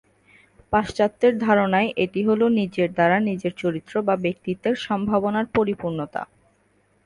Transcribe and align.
পাশ্চাত্যের 0.73 1.33
ধারণায় 1.39 1.89
এটি 1.97 2.21
হল 2.27 2.41
"নিজের 2.59 2.89
দ্বারা 2.93 3.17
নিজের 3.29 3.53
চরিত্র 3.57 3.93
বা 4.07 4.15
ব্যক্তিত্বের 4.25 4.75
সম্ভাবনার 4.87 5.45
পরিপূর্ণতা"। 5.55 6.21